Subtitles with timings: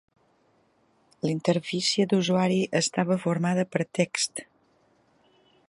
[1.25, 4.43] La interfície d'usuari estava formada per text.